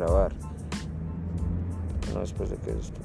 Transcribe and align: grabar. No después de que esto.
grabar. 0.00 0.32
No 2.14 2.20
después 2.20 2.50
de 2.50 2.56
que 2.56 2.70
esto. 2.70 3.00